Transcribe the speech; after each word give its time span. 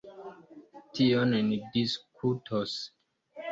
Tion 1.01 1.37
ni 1.51 1.61
diskutos. 1.77 2.77